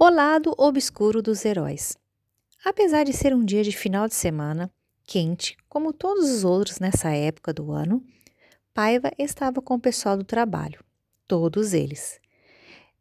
O 0.00 0.08
lado 0.10 0.54
obscuro 0.56 1.20
dos 1.20 1.44
heróis. 1.44 1.96
Apesar 2.64 3.02
de 3.02 3.12
ser 3.12 3.34
um 3.34 3.44
dia 3.44 3.64
de 3.64 3.76
final 3.76 4.06
de 4.06 4.14
semana, 4.14 4.70
quente, 5.04 5.56
como 5.68 5.92
todos 5.92 6.30
os 6.30 6.44
outros 6.44 6.78
nessa 6.78 7.10
época 7.10 7.52
do 7.52 7.72
ano, 7.72 8.00
Paiva 8.72 9.10
estava 9.18 9.60
com 9.60 9.74
o 9.74 9.80
pessoal 9.80 10.16
do 10.16 10.22
trabalho, 10.22 10.84
todos 11.26 11.72
eles. 11.72 12.20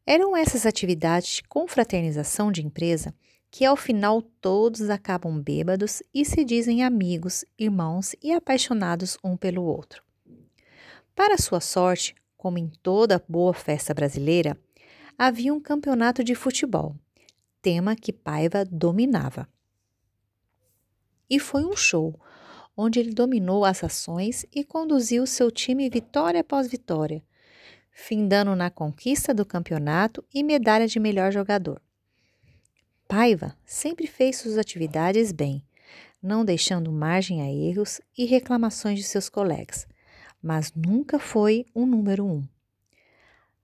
Eram 0.08 0.36
essas 0.36 0.66
atividades 0.66 1.36
de 1.36 1.44
confraternização 1.44 2.52
de 2.52 2.66
empresa 2.66 3.14
que 3.52 3.64
ao 3.64 3.76
final 3.76 4.20
todos 4.42 4.90
acabam 4.90 5.40
bêbados 5.40 6.02
e 6.12 6.26
se 6.26 6.44
dizem 6.44 6.84
amigos, 6.84 7.46
irmãos 7.60 8.16
e 8.24 8.34
apaixonados 8.34 9.20
um 9.24 9.38
pelo 9.38 9.62
outro. 9.62 10.02
Para 11.16 11.38
sua 11.38 11.60
sorte, 11.62 12.16
como 12.36 12.58
em 12.58 12.72
toda 12.82 13.24
boa 13.30 13.54
festa 13.54 13.94
brasileira, 13.94 14.58
havia 15.18 15.52
um 15.52 15.60
campeonato 15.60 16.24
de 16.24 16.36
futebol, 16.36 16.96
tema 17.62 17.96
que 17.96 18.14
Paiva 18.14 18.64
dominava. 18.64 19.50
E 21.28 21.40
foi 21.40 21.66
um 21.66 21.76
show, 21.76 22.14
onde 22.76 23.00
ele 23.00 23.12
dominou 23.12 23.66
as 23.66 23.84
ações 23.84 24.46
e 24.54 24.64
conduziu 24.64 25.26
seu 25.26 25.50
time 25.50 25.90
vitória 25.90 26.42
após 26.42 26.68
vitória, 26.68 27.24
findando 27.90 28.56
na 28.56 28.70
conquista 28.70 29.34
do 29.34 29.44
campeonato 29.44 30.24
e 30.32 30.44
medalha 30.44 30.88
de 30.88 31.00
melhor 31.00 31.32
jogador. 31.32 31.82
Paiva 33.08 33.58
sempre 33.66 34.06
fez 34.06 34.38
suas 34.38 34.58
atividades 34.58 35.32
bem, 35.32 35.66
não 36.22 36.46
deixando 36.46 36.92
margem 36.92 37.42
a 37.42 37.52
erros 37.52 38.00
e 38.16 38.26
reclamações 38.26 39.00
de 39.00 39.06
seus 39.06 39.30
colegas, 39.30 39.88
mas 40.42 40.72
nunca 40.76 41.18
foi 41.18 41.66
o 41.74 41.82
um 41.82 41.86
número 41.88 42.26
um. 42.26 42.48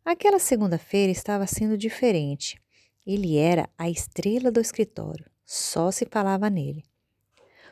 Aquela 0.05 0.37
segunda-feira 0.37 1.11
estava 1.11 1.47
sendo 1.47 1.77
diferente. 1.77 2.61
Ele 3.07 3.37
era 3.37 3.69
a 3.77 3.89
estrela 3.89 4.51
do 4.51 4.59
escritório, 4.59 5.25
só 5.45 5.91
se 5.91 6.05
falava 6.05 6.49
nele. 6.49 6.83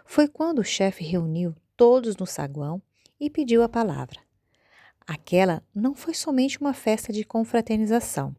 Foi 0.05 0.29
quando 0.29 0.59
o 0.59 0.63
chefe 0.63 1.03
reuniu 1.03 1.53
todos 1.75 2.15
no 2.15 2.25
saguão 2.25 2.81
e 3.19 3.29
pediu 3.29 3.61
a 3.63 3.69
palavra. 3.69 4.19
Aquela 5.05 5.61
não 5.75 5.93
foi 5.93 6.13
somente 6.13 6.59
uma 6.61 6.73
festa 6.73 7.11
de 7.11 7.25
confraternização, 7.25 8.33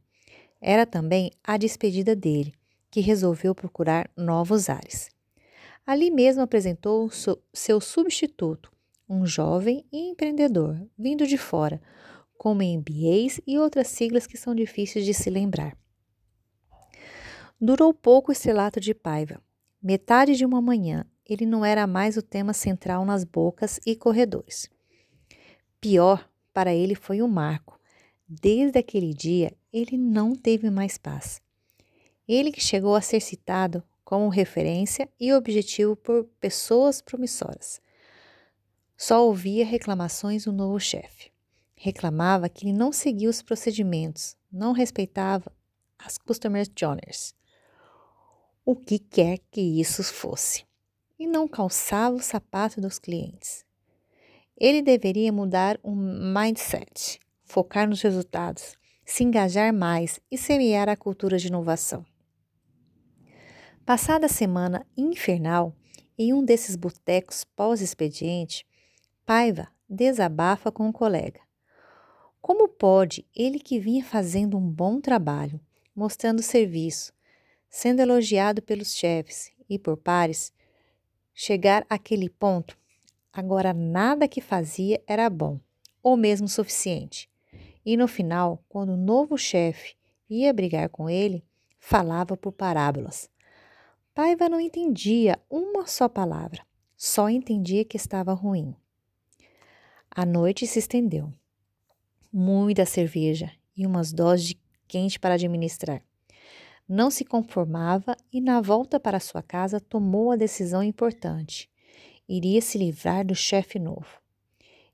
era 0.59 0.87
também 0.87 1.31
a 1.45 1.59
despedida 1.59 2.17
dele, 2.17 2.55
que 2.91 3.01
resolveu 3.01 3.55
procurar 3.55 4.11
novos 4.17 4.71
ares. 4.71 5.11
Ali 5.84 6.11
mesmo 6.11 6.41
apresentou 6.41 7.11
seu 7.11 7.81
substituto, 7.81 8.73
um 9.09 9.27
jovem 9.27 9.84
empreendedor, 9.93 10.81
vindo 10.97 11.27
de 11.27 11.37
fora, 11.37 11.83
como 12.43 12.61
MBAs 12.61 13.41
e 13.47 13.57
outras 13.57 13.87
siglas 13.87 14.27
que 14.27 14.37
são 14.37 14.53
difíceis 14.53 15.05
de 15.05 15.15
se 15.15 15.31
lembrar. 15.31 15.79
Durou 17.61 17.95
pouco 17.95 18.31
o 18.31 18.33
estrelato 18.33 18.81
de 18.81 18.93
Paiva. 18.93 19.41
Metade 19.81 20.34
de 20.34 20.45
uma 20.45 20.61
manhã, 20.61 21.07
ele 21.25 21.47
não 21.47 21.65
era 21.65 21.87
mais 21.87 22.17
o 22.17 22.21
tema 22.21 22.53
central 22.53 23.05
nas 23.05 23.23
bocas 23.23 23.79
e 23.87 23.95
corredores. 23.95 24.69
Pior 25.81 26.29
para 26.53 26.75
ele 26.75 26.97
foi 26.97 27.23
o 27.23 27.29
Marco. 27.29 27.79
Desde 28.27 28.77
aquele 28.77 29.15
dia, 29.15 29.56
ele 29.73 29.97
não 29.97 30.34
teve 30.34 30.69
mais 30.69 30.99
paz. 30.99 31.41
Ele 32.27 32.51
que 32.51 32.61
chegou 32.61 32.97
a 32.97 33.01
ser 33.01 33.21
citado 33.21 33.84
como 34.05 34.29
referência 34.29 35.09
e 35.21 35.33
objetivo 35.33 35.95
por 35.95 36.25
pessoas 36.41 37.01
promissoras. 37.01 37.81
Só 38.97 39.25
ouvia 39.25 39.65
reclamações 39.65 40.47
do 40.47 40.53
novo 40.53 40.81
chefe. 40.81 41.31
Reclamava 41.84 42.48
que 42.48 42.64
ele 42.64 42.72
não 42.72 42.92
seguia 42.92 43.28
os 43.28 43.42
procedimentos, 43.42 44.36
não 44.52 44.70
respeitava 44.70 45.50
as 45.98 46.16
Customer 46.16 46.64
Journals, 46.78 47.34
o 48.64 48.77
que 48.77 49.00
quer 49.00 49.41
que 49.50 49.61
isso 49.61 50.05
fosse, 50.05 50.64
e 51.19 51.27
não 51.27 51.48
calçava 51.48 52.14
o 52.14 52.22
sapato 52.22 52.80
dos 52.80 53.00
clientes. 53.00 53.64
Ele 54.56 54.81
deveria 54.81 55.32
mudar 55.32 55.76
o 55.82 55.91
um 55.91 56.32
mindset, 56.32 57.19
focar 57.42 57.88
nos 57.88 58.00
resultados, 58.00 58.76
se 59.04 59.25
engajar 59.25 59.75
mais 59.75 60.21
e 60.31 60.38
semear 60.38 60.88
a 60.88 60.97
cultura 60.97 61.37
de 61.37 61.48
inovação. 61.48 62.06
Passada 63.84 64.26
a 64.26 64.28
semana 64.28 64.87
infernal, 64.97 65.75
em 66.16 66.32
um 66.32 66.44
desses 66.44 66.76
botecos 66.76 67.42
pós-expediente, 67.42 68.65
Paiva 69.26 69.66
desabafa 69.88 70.71
com 70.71 70.87
um 70.87 70.92
colega. 70.92 71.41
Como 72.42 72.66
pode 72.66 73.25
ele 73.36 73.60
que 73.60 73.78
vinha 73.78 74.04
fazendo 74.04 74.58
um 74.58 74.69
bom 74.69 75.00
trabalho, 75.00 75.60
mostrando 75.94 76.42
serviço, 76.42 77.12
sendo 77.70 78.00
elogiado 78.00 78.60
pelos 78.60 78.97
chefes 78.97 79.53
e 79.70 79.78
por 79.78 79.97
pares, 79.97 80.53
chegar 81.32 81.86
àquele 81.88 82.28
ponto? 82.28 82.76
Agora 83.32 83.72
nada 83.72 84.26
que 84.26 84.41
fazia 84.41 85.00
era 85.06 85.30
bom, 85.30 85.60
ou 86.03 86.16
mesmo 86.16 86.48
suficiente. 86.48 87.30
E 87.86 87.97
no 87.97 88.08
final, 88.08 88.60
quando 88.69 88.94
o 88.94 88.97
novo 88.97 89.38
chefe 89.38 89.94
ia 90.28 90.53
brigar 90.53 90.88
com 90.88 91.09
ele, 91.09 91.44
falava 91.78 92.36
por 92.36 92.50
parábolas. 92.50 93.30
Paiva 94.12 94.48
não 94.48 94.60
entendia 94.60 95.38
uma 95.48 95.86
só 95.86 96.09
palavra, 96.09 96.66
só 96.97 97.30
entendia 97.30 97.84
que 97.84 97.97
estava 97.97 98.32
ruim. 98.32 98.74
A 100.10 100.26
noite 100.26 100.66
se 100.66 100.80
estendeu 100.80 101.32
muita 102.32 102.87
cerveja 102.87 103.50
e 103.76 103.87
umas 103.87 104.12
doses 104.12 104.48
de 104.48 104.60
quente 104.88 105.19
para 105.19 105.34
administrar. 105.34 106.03
Não 106.88 107.10
se 107.10 107.25
conformava 107.25 108.16
e, 108.32 108.41
na 108.41 108.60
volta 108.60 108.98
para 108.98 109.20
sua 109.20 109.43
casa, 109.43 109.81
tomou 109.81 110.32
a 110.32 110.37
decisão 110.37 110.82
importante. 110.82 111.71
Iria 112.28 112.60
se 112.60 112.78
livrar 112.78 113.25
do 113.25 113.34
chefe 113.34 113.78
novo. 113.78 114.21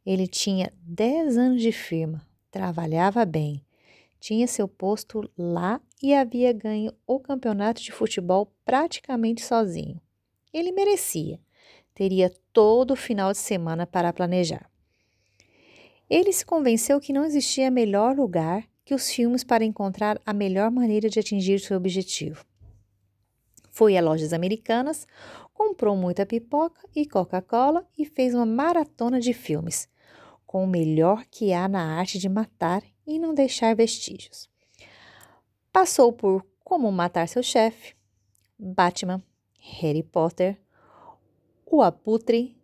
Ele 0.05 0.27
tinha 0.27 0.73
10 0.83 1.37
anos 1.37 1.63
de 1.63 1.73
firma, 1.73 2.27
trabalhava 2.51 3.25
bem, 3.25 3.65
tinha 4.21 4.47
seu 4.47 4.67
posto 4.67 5.31
lá 5.37 5.81
e 6.03 6.15
havia 6.15 6.53
ganho 6.53 6.93
o 7.07 7.21
campeonato 7.21 7.83
de 7.83 7.93
futebol 7.93 8.53
praticamente 8.65 9.43
sozinho. 9.43 10.01
Ele 10.53 10.73
merecia. 10.73 11.41
Teria 11.95 12.33
todo 12.53 12.93
o 12.93 12.97
final 12.97 13.33
de 13.33 13.39
semana 13.39 13.87
para 13.87 14.13
planejar. 14.13 14.71
Ele 16.09 16.33
se 16.33 16.45
convenceu 16.45 17.01
que 17.01 17.13
não 17.13 17.25
existia 17.25 17.71
melhor 17.71 18.17
lugar 18.17 18.65
que 18.85 18.95
os 18.95 19.11
filmes 19.11 19.45
para 19.45 19.65
encontrar 19.65 20.19
a 20.25 20.33
melhor 20.33 20.71
maneira 20.71 21.11
de 21.11 21.21
atingir 21.21 21.61
seu 21.61 21.77
objetivo. 21.77 22.45
Foi 23.71 23.97
a 23.97 24.01
lojas 24.01 24.33
americanas, 24.33 25.07
comprou 25.53 25.95
muita 25.95 26.25
pipoca 26.25 26.81
e 26.97 27.07
Coca-Cola 27.07 27.87
e 27.97 28.07
fez 28.07 28.35
uma 28.35 28.47
maratona 28.47 29.21
de 29.21 29.35
filmes, 29.35 29.89
com 30.47 30.65
o 30.65 30.67
melhor 30.67 31.27
que 31.31 31.53
há 31.53 31.69
na 31.69 31.99
arte 31.99 32.19
de 32.19 32.29
matar 32.29 32.83
e 33.07 33.19
não 33.19 33.35
deixar 33.35 33.77
vestígios. 33.77 34.49
Passou 35.71 36.13
por 36.13 36.45
Como 36.65 36.91
Matar 36.91 37.29
Seu 37.29 37.43
Chefe, 37.43 37.95
Batman, 38.59 39.23
Harry 39.61 40.03
Potter, 40.03 40.59
O 41.67 41.83
Abutre, 41.83 42.57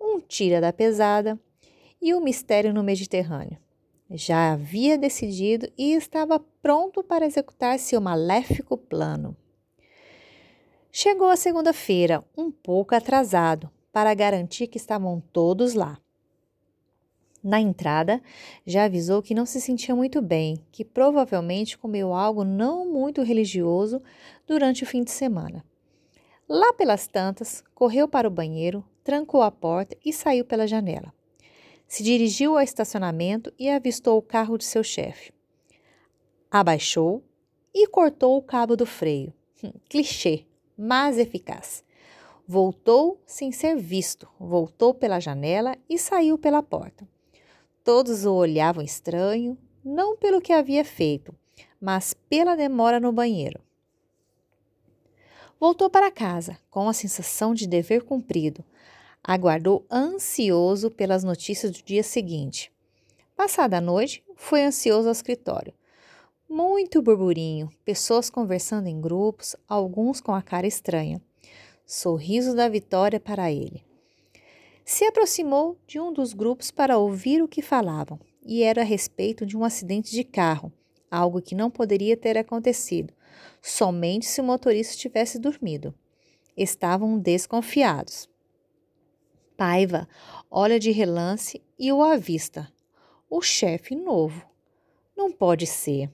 Um 0.00 0.20
Tira 0.20 0.60
da 0.60 0.72
Pesada, 0.72 1.38
e 2.00 2.14
o 2.14 2.20
mistério 2.20 2.72
no 2.72 2.82
Mediterrâneo. 2.82 3.58
Já 4.10 4.52
havia 4.52 4.96
decidido 4.96 5.70
e 5.76 5.92
estava 5.92 6.40
pronto 6.62 7.02
para 7.02 7.26
executar 7.26 7.78
seu 7.78 8.00
maléfico 8.00 8.76
plano. 8.76 9.36
Chegou 10.90 11.28
a 11.28 11.36
segunda-feira, 11.36 12.24
um 12.36 12.50
pouco 12.50 12.94
atrasado, 12.94 13.70
para 13.92 14.14
garantir 14.14 14.66
que 14.66 14.78
estavam 14.78 15.20
todos 15.32 15.74
lá. 15.74 15.98
Na 17.42 17.60
entrada, 17.60 18.20
já 18.66 18.84
avisou 18.84 19.22
que 19.22 19.34
não 19.34 19.46
se 19.46 19.60
sentia 19.60 19.94
muito 19.94 20.20
bem, 20.20 20.64
que 20.72 20.84
provavelmente 20.84 21.78
comeu 21.78 22.12
algo 22.12 22.42
não 22.44 22.90
muito 22.90 23.22
religioso 23.22 24.02
durante 24.46 24.82
o 24.82 24.86
fim 24.86 25.04
de 25.04 25.10
semana. 25.10 25.64
Lá 26.48 26.72
pelas 26.72 27.06
tantas, 27.06 27.62
correu 27.74 28.08
para 28.08 28.26
o 28.26 28.30
banheiro, 28.30 28.84
trancou 29.04 29.42
a 29.42 29.50
porta 29.50 29.96
e 30.04 30.12
saiu 30.12 30.44
pela 30.44 30.66
janela. 30.66 31.12
Se 31.88 32.02
dirigiu 32.02 32.56
ao 32.56 32.62
estacionamento 32.62 33.52
e 33.58 33.70
avistou 33.70 34.18
o 34.18 34.22
carro 34.22 34.58
de 34.58 34.64
seu 34.64 34.84
chefe. 34.84 35.32
Abaixou 36.50 37.24
e 37.74 37.86
cortou 37.86 38.36
o 38.36 38.42
cabo 38.42 38.76
do 38.76 38.84
freio. 38.84 39.32
Hum, 39.64 39.72
clichê, 39.88 40.44
mas 40.76 41.16
eficaz. 41.16 41.82
Voltou 42.46 43.20
sem 43.26 43.50
ser 43.50 43.76
visto, 43.76 44.28
voltou 44.38 44.94
pela 44.94 45.18
janela 45.18 45.76
e 45.88 45.98
saiu 45.98 46.38
pela 46.38 46.62
porta. 46.62 47.08
Todos 47.82 48.26
o 48.26 48.34
olhavam 48.34 48.82
estranho, 48.82 49.56
não 49.82 50.16
pelo 50.16 50.40
que 50.42 50.52
havia 50.52 50.84
feito, 50.84 51.34
mas 51.80 52.14
pela 52.28 52.54
demora 52.54 53.00
no 53.00 53.12
banheiro. 53.12 53.60
Voltou 55.58 55.90
para 55.90 56.10
casa 56.10 56.58
com 56.70 56.88
a 56.88 56.92
sensação 56.92 57.52
de 57.52 57.66
dever 57.66 58.02
cumprido, 58.02 58.64
Aguardou 59.30 59.84
ansioso 59.92 60.90
pelas 60.90 61.22
notícias 61.22 61.70
do 61.70 61.82
dia 61.82 62.02
seguinte. 62.02 62.72
Passada 63.36 63.76
a 63.76 63.80
noite, 63.80 64.24
foi 64.34 64.62
ansioso 64.62 65.06
ao 65.06 65.12
escritório. 65.12 65.74
Muito 66.48 67.02
burburinho, 67.02 67.68
pessoas 67.84 68.30
conversando 68.30 68.86
em 68.86 68.98
grupos, 68.98 69.54
alguns 69.68 70.18
com 70.22 70.34
a 70.34 70.40
cara 70.40 70.66
estranha. 70.66 71.20
Sorriso 71.84 72.56
da 72.56 72.70
vitória 72.70 73.20
para 73.20 73.52
ele. 73.52 73.84
Se 74.82 75.04
aproximou 75.04 75.76
de 75.86 76.00
um 76.00 76.10
dos 76.10 76.32
grupos 76.32 76.70
para 76.70 76.96
ouvir 76.96 77.42
o 77.42 77.48
que 77.48 77.60
falavam, 77.60 78.18
e 78.42 78.62
era 78.62 78.80
a 78.80 78.84
respeito 78.84 79.44
de 79.44 79.58
um 79.58 79.62
acidente 79.62 80.10
de 80.10 80.24
carro, 80.24 80.72
algo 81.10 81.42
que 81.42 81.54
não 81.54 81.70
poderia 81.70 82.16
ter 82.16 82.38
acontecido, 82.38 83.12
somente 83.60 84.24
se 84.24 84.40
o 84.40 84.44
motorista 84.44 84.96
tivesse 84.96 85.38
dormido. 85.38 85.94
Estavam 86.56 87.18
desconfiados. 87.18 88.26
Paiva 89.58 90.08
olha 90.48 90.78
de 90.78 90.92
relance 90.92 91.60
e 91.76 91.90
o 91.90 92.00
avista. 92.00 92.72
O 93.28 93.42
chefe 93.42 93.96
novo. 93.96 94.48
Não 95.16 95.32
pode 95.32 95.66
ser. 95.66 96.08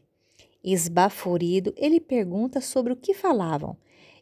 Esbaforido, 0.64 1.74
ele 1.76 2.00
pergunta 2.00 2.62
sobre 2.62 2.94
o 2.94 2.96
que 2.96 3.12
falavam. 3.12 3.76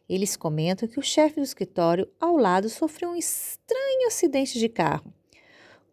Eles 0.09 0.35
comentam 0.35 0.89
que 0.89 0.99
o 0.99 1.01
chefe 1.01 1.35
do 1.35 1.41
escritório 1.41 2.05
ao 2.19 2.35
lado 2.35 2.67
sofreu 2.67 3.11
um 3.11 3.15
estranho 3.15 4.07
acidente 4.07 4.59
de 4.59 4.67
carro. 4.67 5.13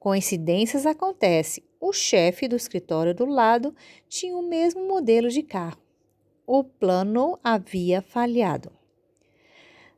Coincidências 0.01 0.85
acontecem. 0.85 1.63
O 1.81 1.93
chefe 1.93 2.49
do 2.49 2.57
escritório 2.57 3.15
do 3.15 3.27
lado 3.27 3.73
tinha 4.09 4.37
o 4.37 4.43
mesmo 4.43 4.89
modelo 4.89 5.29
de 5.29 5.45
carro. 5.45 5.81
O 6.45 6.65
plano 6.65 7.39
havia 7.45 8.03
falhado. 8.03 8.73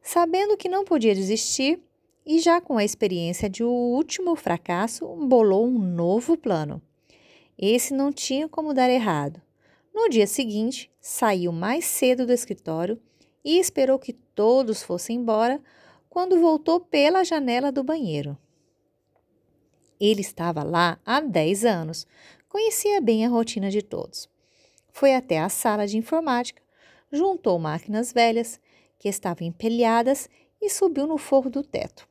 Sabendo 0.03 0.55
que 0.55 0.69
não 0.69 0.85
podia 0.85 1.15
desistir, 1.15 1.83
e 2.25 2.39
já 2.39 2.61
com 2.61 2.79
a 2.79 2.85
experiência 2.85 3.51
de 3.51 3.65
o 3.65 3.71
último 3.71 4.37
fracasso, 4.37 5.07
bolou 5.07 5.67
um 5.67 5.79
novo 5.79 6.37
plano. 6.37 6.81
Esse 7.59 7.93
não 7.93 8.13
tinha 8.13 8.49
como 8.49 8.73
dar 8.73 8.91
errado. 8.91 9.41
No 9.95 10.09
dia 10.09 10.27
seguinte, 10.27 10.91
saiu 11.01 11.53
mais 11.53 11.85
cedo 11.85 12.27
do 12.27 12.33
escritório 12.33 13.01
e 13.45 13.59
esperou 13.59 13.99
que 13.99 14.13
todos 14.13 14.83
fossem 14.83 15.17
embora 15.17 15.61
quando 16.09 16.41
voltou 16.41 16.81
pela 16.81 17.25
janela 17.25 17.71
do 17.71 17.83
banheiro. 17.83 18.37
Ele 20.01 20.21
estava 20.21 20.63
lá 20.63 20.99
há 21.05 21.21
10 21.21 21.65
anos, 21.65 22.07
conhecia 22.49 23.01
bem 23.01 23.25
a 23.25 23.29
rotina 23.29 23.71
de 23.71 23.83
todos. 23.83 24.29
Foi 24.91 25.15
até 25.15 25.39
a 25.39 25.49
sala 25.49 25.87
de 25.87 25.97
informática, 25.97 26.63
juntou 27.11 27.59
máquinas 27.59 28.13
velhas 28.13 28.61
que 28.99 29.09
estavam 29.09 29.47
empilhadas 29.47 30.29
e 30.61 30.69
subiu 30.69 31.07
no 31.07 31.19
forro 31.19 31.51
do 31.51 31.63
teto. 31.63 32.09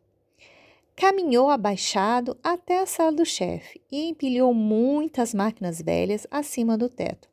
Caminhou 1.01 1.49
abaixado 1.49 2.37
até 2.43 2.79
a 2.79 2.85
sala 2.85 3.11
do 3.11 3.25
chefe 3.25 3.81
e 3.91 4.07
empilhou 4.07 4.53
muitas 4.53 5.33
máquinas 5.33 5.81
velhas 5.81 6.27
acima 6.29 6.77
do 6.77 6.87
teto 6.87 7.31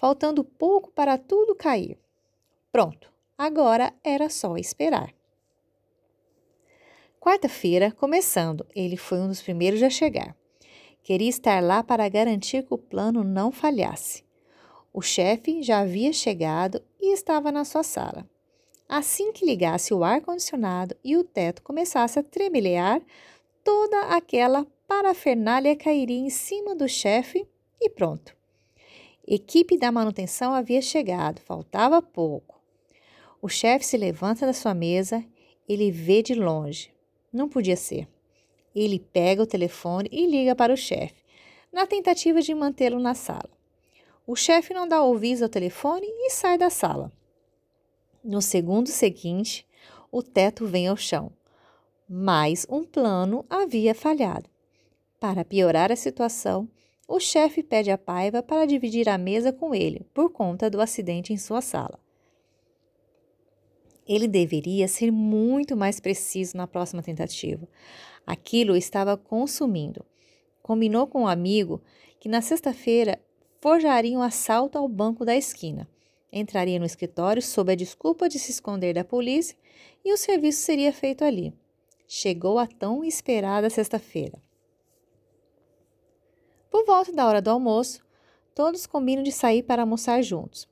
faltando 0.00 0.42
pouco 0.42 0.90
para 0.90 1.18
tudo 1.18 1.54
cair. 1.54 1.98
Pronto, 2.72 3.12
agora 3.36 3.92
era 4.02 4.30
só 4.30 4.56
esperar. 4.56 5.12
Quarta-feira, 7.20 7.92
começando, 7.92 8.66
ele 8.74 8.96
foi 8.96 9.18
um 9.18 9.28
dos 9.28 9.42
primeiros 9.42 9.82
a 9.82 9.90
chegar. 9.90 10.34
Queria 11.02 11.28
estar 11.28 11.62
lá 11.62 11.82
para 11.82 12.08
garantir 12.08 12.62
que 12.62 12.72
o 12.72 12.78
plano 12.78 13.22
não 13.22 13.52
falhasse. 13.52 14.24
O 14.90 15.02
chefe 15.02 15.62
já 15.62 15.80
havia 15.80 16.14
chegado 16.14 16.82
e 16.98 17.12
estava 17.12 17.52
na 17.52 17.66
sua 17.66 17.82
sala. 17.82 18.26
Assim 18.92 19.30
que 19.30 19.46
ligasse 19.46 19.94
o 19.94 20.02
ar-condicionado 20.02 20.96
e 21.04 21.16
o 21.16 21.22
teto 21.22 21.62
começasse 21.62 22.18
a 22.18 22.24
tremelear, 22.24 23.00
toda 23.62 24.16
aquela 24.16 24.66
parafernália 24.88 25.76
cairia 25.76 26.18
em 26.18 26.28
cima 26.28 26.74
do 26.74 26.88
chefe 26.88 27.46
e 27.80 27.88
pronto. 27.88 28.36
Equipe 29.24 29.78
da 29.78 29.92
manutenção 29.92 30.52
havia 30.52 30.82
chegado, 30.82 31.40
faltava 31.40 32.02
pouco. 32.02 32.60
O 33.40 33.48
chefe 33.48 33.86
se 33.86 33.96
levanta 33.96 34.44
da 34.44 34.52
sua 34.52 34.74
mesa, 34.74 35.24
ele 35.68 35.92
vê 35.92 36.20
de 36.20 36.34
longe. 36.34 36.92
Não 37.32 37.48
podia 37.48 37.76
ser. 37.76 38.08
Ele 38.74 38.98
pega 38.98 39.40
o 39.40 39.46
telefone 39.46 40.08
e 40.10 40.26
liga 40.26 40.56
para 40.56 40.74
o 40.74 40.76
chefe, 40.76 41.22
na 41.72 41.86
tentativa 41.86 42.42
de 42.42 42.52
mantê-lo 42.56 42.98
na 42.98 43.14
sala. 43.14 43.50
O 44.26 44.34
chefe 44.34 44.74
não 44.74 44.88
dá 44.88 45.00
ouvidos 45.00 45.44
ao 45.44 45.48
telefone 45.48 46.08
e 46.08 46.30
sai 46.30 46.58
da 46.58 46.70
sala. 46.70 47.12
No 48.22 48.42
segundo 48.42 48.88
seguinte, 48.88 49.66
o 50.12 50.22
teto 50.22 50.66
vem 50.66 50.88
ao 50.88 50.96
chão. 50.96 51.32
Mas 52.06 52.66
um 52.68 52.84
plano 52.84 53.46
havia 53.48 53.94
falhado. 53.94 54.48
Para 55.18 55.44
piorar 55.44 55.90
a 55.90 55.96
situação, 55.96 56.68
o 57.08 57.18
chefe 57.18 57.62
pede 57.62 57.90
a 57.90 57.96
Paiva 57.96 58.42
para 58.42 58.66
dividir 58.66 59.08
a 59.08 59.16
mesa 59.16 59.52
com 59.52 59.74
ele 59.74 60.06
por 60.12 60.30
conta 60.30 60.68
do 60.68 60.80
acidente 60.80 61.32
em 61.32 61.38
sua 61.38 61.60
sala. 61.60 61.98
Ele 64.06 64.28
deveria 64.28 64.86
ser 64.86 65.10
muito 65.10 65.76
mais 65.76 65.98
preciso 65.98 66.56
na 66.56 66.66
próxima 66.66 67.02
tentativa. 67.02 67.66
Aquilo 68.26 68.76
estava 68.76 69.16
consumindo. 69.16 70.04
Combinou 70.62 71.06
com 71.06 71.22
um 71.22 71.26
amigo 71.26 71.80
que 72.18 72.28
na 72.28 72.42
sexta-feira 72.42 73.18
forjaria 73.60 74.18
um 74.18 74.22
assalto 74.22 74.76
ao 74.76 74.88
banco 74.88 75.24
da 75.24 75.34
esquina. 75.34 75.88
Entraria 76.32 76.78
no 76.78 76.86
escritório 76.86 77.42
sob 77.42 77.72
a 77.72 77.76
desculpa 77.76 78.28
de 78.28 78.38
se 78.38 78.52
esconder 78.52 78.94
da 78.94 79.04
polícia 79.04 79.56
e 80.04 80.12
o 80.12 80.16
serviço 80.16 80.60
seria 80.60 80.92
feito 80.92 81.24
ali. 81.24 81.52
Chegou 82.06 82.58
a 82.58 82.66
tão 82.66 83.04
esperada 83.04 83.68
sexta-feira. 83.68 84.40
Por 86.70 86.84
volta 86.84 87.12
da 87.12 87.26
hora 87.26 87.42
do 87.42 87.50
almoço, 87.50 88.04
todos 88.54 88.86
combinam 88.86 89.22
de 89.22 89.32
sair 89.32 89.62
para 89.62 89.82
almoçar 89.82 90.22
juntos. 90.22 90.68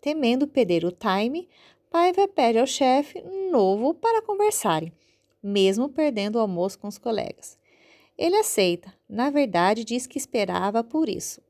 Temendo 0.00 0.48
perder 0.48 0.84
o 0.84 0.90
time, 0.90 1.48
Paiva 1.90 2.26
pede 2.26 2.58
ao 2.58 2.66
chefe 2.66 3.22
novo 3.50 3.92
para 3.92 4.22
conversarem, 4.22 4.92
mesmo 5.42 5.90
perdendo 5.90 6.36
o 6.36 6.40
almoço 6.40 6.78
com 6.78 6.88
os 6.88 6.96
colegas. 6.96 7.58
Ele 8.16 8.36
aceita, 8.36 8.92
na 9.08 9.28
verdade, 9.28 9.84
diz 9.84 10.06
que 10.06 10.16
esperava 10.16 10.82
por 10.82 11.08
isso. 11.08 11.42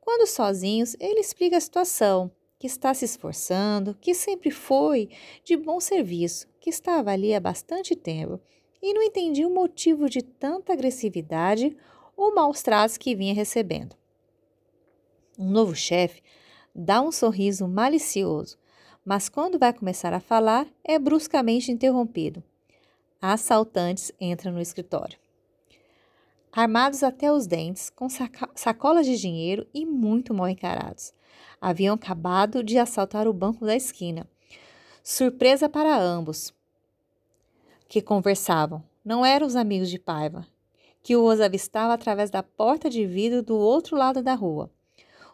Quando 0.00 0.26
sozinhos, 0.26 0.96
ele 1.00 1.20
explica 1.20 1.56
a 1.56 1.60
situação, 1.60 2.30
que 2.62 2.68
está 2.68 2.94
se 2.94 3.04
esforçando, 3.04 3.92
que 4.00 4.14
sempre 4.14 4.52
foi 4.52 5.08
de 5.42 5.56
bom 5.56 5.80
serviço, 5.80 6.46
que 6.60 6.70
estava 6.70 7.10
ali 7.10 7.34
há 7.34 7.40
bastante 7.40 7.96
tempo 7.96 8.40
e 8.80 8.94
não 8.94 9.02
entendia 9.02 9.48
o 9.48 9.52
motivo 9.52 10.08
de 10.08 10.22
tanta 10.22 10.72
agressividade 10.72 11.76
ou 12.16 12.32
maus 12.32 12.62
tratos 12.62 12.96
que 12.96 13.16
vinha 13.16 13.34
recebendo. 13.34 13.96
Um 15.36 15.50
novo 15.50 15.74
chefe 15.74 16.22
dá 16.72 17.02
um 17.02 17.10
sorriso 17.10 17.66
malicioso, 17.66 18.56
mas 19.04 19.28
quando 19.28 19.58
vai 19.58 19.72
começar 19.72 20.12
a 20.12 20.20
falar, 20.20 20.68
é 20.84 21.00
bruscamente 21.00 21.72
interrompido. 21.72 22.44
Assaltantes 23.20 24.12
entram 24.20 24.52
no 24.52 24.60
escritório. 24.60 25.18
Armados 26.52 27.02
até 27.02 27.32
os 27.32 27.44
dentes, 27.44 27.90
com 27.90 28.06
sacolas 28.54 29.04
de 29.04 29.18
dinheiro 29.18 29.66
e 29.74 29.84
muito 29.84 30.32
mal 30.32 30.48
encarados. 30.48 31.12
Haviam 31.60 31.94
acabado 31.94 32.62
de 32.62 32.78
assaltar 32.78 33.28
o 33.28 33.32
banco 33.32 33.64
da 33.64 33.76
esquina. 33.76 34.28
Surpresa 35.02 35.68
para 35.68 35.96
ambos 35.96 36.52
que 37.88 38.00
conversavam. 38.00 38.82
Não 39.04 39.26
eram 39.26 39.46
os 39.46 39.56
amigos 39.56 39.90
de 39.90 39.98
Paiva, 39.98 40.46
que 41.02 41.16
os 41.16 41.40
avistava 41.40 41.92
através 41.92 42.30
da 42.30 42.42
porta 42.42 42.88
de 42.88 43.04
vidro 43.04 43.42
do 43.42 43.56
outro 43.56 43.96
lado 43.96 44.22
da 44.22 44.34
rua. 44.34 44.70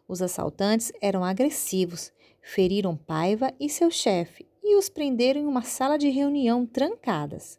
Os 0.09 0.23
assaltantes 0.23 0.91
eram 1.01 1.23
agressivos, 1.23 2.11
feriram 2.41 2.97
Paiva 2.97 3.53
e 3.61 3.69
seu 3.69 3.91
chefe 3.91 4.47
e 4.65 4.77
os 4.77 4.89
prenderam 4.89 5.41
em 5.41 5.47
uma 5.47 5.63
sala 5.63 5.99
de 5.99 6.09
reunião 6.09 6.67
trancadas. 6.67 7.59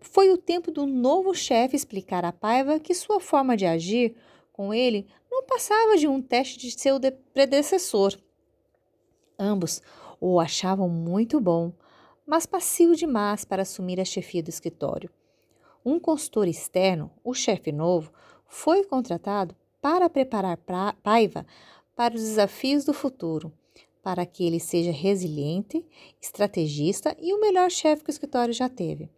Foi 0.00 0.30
o 0.30 0.36
tempo 0.36 0.70
do 0.70 0.86
novo 0.86 1.34
chefe 1.34 1.76
explicar 1.76 2.24
a 2.24 2.32
Paiva 2.32 2.80
que 2.80 2.94
sua 2.94 3.20
forma 3.20 3.56
de 3.56 3.64
agir 3.64 4.14
com 4.52 4.72
ele 4.72 5.06
não 5.30 5.44
passava 5.44 5.96
de 5.96 6.06
um 6.06 6.20
teste 6.20 6.58
de 6.58 6.78
seu 6.78 7.00
predecessor. 7.32 8.18
Ambos 9.38 9.82
o 10.20 10.38
achavam 10.38 10.88
muito 10.88 11.40
bom, 11.40 11.72
mas 12.26 12.46
passivo 12.46 12.94
demais 12.94 13.44
para 13.44 13.62
assumir 13.62 14.00
a 14.00 14.04
chefia 14.04 14.42
do 14.42 14.50
escritório. 14.50 15.10
Um 15.84 15.98
consultor 15.98 16.46
externo, 16.46 17.10
o 17.24 17.34
chefe 17.34 17.72
novo, 17.72 18.12
foi 18.46 18.84
contratado 18.84 19.56
para 19.80 20.08
preparar 20.08 20.58
Paiva 21.02 21.44
para 21.96 22.14
os 22.14 22.20
desafios 22.20 22.84
do 22.84 22.94
futuro, 22.94 23.52
para 24.02 24.24
que 24.24 24.44
ele 24.44 24.60
seja 24.60 24.92
resiliente, 24.92 25.84
estrategista 26.20 27.16
e 27.20 27.34
o 27.34 27.40
melhor 27.40 27.70
chefe 27.70 28.04
que 28.04 28.10
o 28.10 28.12
escritório 28.12 28.54
já 28.54 28.68
teve. 28.68 29.10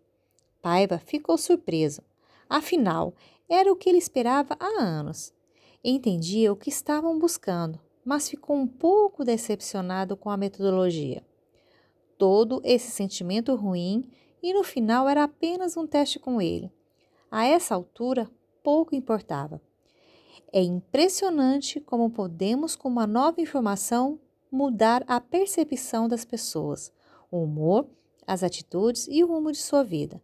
Paiva 0.63 0.99
ficou 0.99 1.37
surpreso. 1.37 2.01
Afinal, 2.49 3.15
era 3.49 3.73
o 3.73 3.77
que 3.77 3.89
ele 3.89 3.99
esperava 3.99 4.57
há 4.59 4.83
anos. 4.83 5.33
Entendia 5.83 6.53
o 6.53 6.57
que 6.57 6.69
estavam 6.69 7.19
buscando, 7.19 7.79
mas 8.05 8.29
ficou 8.29 8.57
um 8.57 8.67
pouco 8.67 9.25
decepcionado 9.25 10.17
com 10.17 10.31
a 10.31 10.37
metodologia. 10.37 11.23
Todo 12.17 12.61
esse 12.65 12.91
sentimento 12.91 13.55
ruim 13.55 14.11
e 14.43 14.53
no 14.53 14.63
final 14.63 15.09
era 15.09 15.25
apenas 15.25 15.77
um 15.77 15.87
teste 15.87 16.19
com 16.19 16.41
ele. 16.41 16.71
A 17.31 17.45
essa 17.45 17.75
altura, 17.75 18.31
pouco 18.63 18.95
importava. 18.95 19.61
É 20.53 20.63
impressionante 20.63 21.81
como 21.81 22.11
podemos, 22.11 22.77
com 22.77 22.89
uma 22.89 23.07
nova 23.07 23.41
informação, 23.41 24.21
mudar 24.51 25.03
a 25.09 25.21
percepção 25.21 26.07
das 26.07 26.25
pessoas, 26.25 26.93
o 27.31 27.43
humor, 27.43 27.89
as 28.27 28.43
atitudes 28.43 29.09
e 29.11 29.25
o 29.25 29.27
rumo 29.27 29.51
de 29.51 29.59
sua 29.59 29.83
vida. 29.83 30.23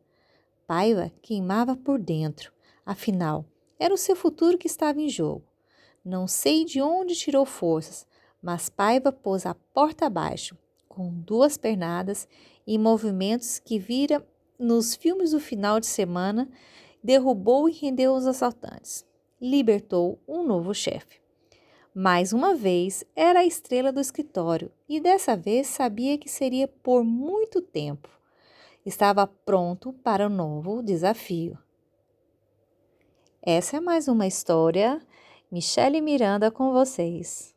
Paiva 0.67 1.11
queimava 1.21 1.75
por 1.77 1.99
dentro, 1.99 2.53
afinal, 2.91 3.45
era 3.79 3.95
o 3.95 3.97
seu 3.97 4.17
futuro 4.17 4.59
que 4.59 4.67
estava 4.67 5.01
em 5.01 5.09
jogo. 5.09 5.45
Não 6.05 6.27
sei 6.27 6.65
de 6.65 6.83
onde 6.83 7.15
tirou 7.15 7.47
forças, 7.47 8.05
mas 8.43 8.69
Paiva 8.69 9.13
pôs 9.13 9.47
a 9.47 9.55
porta 9.55 10.07
abaixo, 10.07 10.59
com 10.89 11.09
duas 11.09 11.57
pernadas 11.57 12.27
e 12.67 12.77
movimentos 12.77 13.61
que 13.61 13.79
vira 13.79 14.27
nos 14.59 14.97
filmes 14.97 15.31
do 15.31 15.39
final 15.39 15.79
de 15.79 15.87
semana, 15.87 16.51
derrubou 17.03 17.69
e 17.69 17.73
rendeu 17.73 18.13
os 18.13 18.27
assaltantes. 18.27 19.07
Libertou 19.41 20.19
um 20.27 20.43
novo 20.43 20.75
chefe. 20.75 21.21
Mais 21.95 22.33
uma 22.33 22.57
vez, 22.57 23.05
era 23.15 23.41
a 23.41 23.45
estrela 23.45 23.93
do 23.93 24.01
escritório 24.01 24.71
e 24.89 25.01
dessa 25.01 25.37
vez 25.37 25.69
sabia 25.69 26.19
que 26.19 26.29
seria 26.29 26.67
por 26.67 27.05
muito 27.05 27.63
tempo. 27.63 28.09
Estava 28.85 29.29
pronto 29.29 29.93
para 29.93 30.27
um 30.27 30.31
novo 30.31 30.83
desafio. 30.83 31.57
Essa 33.43 33.79
é 33.79 33.81
mais 33.81 34.07
uma 34.07 34.27
história. 34.27 35.01
Michele 35.51 36.03
Miranda 36.03 36.51
com 36.51 36.73
vocês. 36.73 37.55